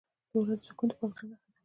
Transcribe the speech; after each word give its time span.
•د 0.29 0.31
ورځې 0.39 0.65
سکون 0.69 0.87
د 0.89 0.93
پاک 0.99 1.11
زړه 1.15 1.25
نښه 1.29 1.45
ده. 1.49 1.53